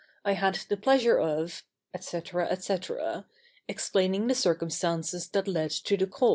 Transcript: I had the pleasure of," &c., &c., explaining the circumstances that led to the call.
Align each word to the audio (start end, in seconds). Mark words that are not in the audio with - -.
I 0.25 0.31
had 0.31 0.55
the 0.67 0.77
pleasure 0.77 1.19
of," 1.19 1.63
&c., 1.99 2.21
&c., 2.21 2.73
explaining 3.67 4.25
the 4.25 4.33
circumstances 4.33 5.27
that 5.29 5.47
led 5.47 5.69
to 5.69 5.95
the 5.95 6.07
call. 6.07 6.29